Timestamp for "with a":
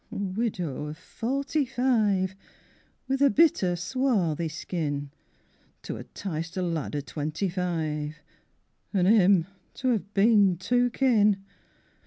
3.07-3.29